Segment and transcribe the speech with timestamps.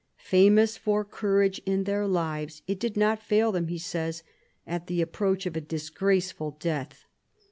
[0.17, 4.23] Famous for courage in their lives, it did not fail them, he says,
[4.65, 7.05] at the approach of a disgraceful death.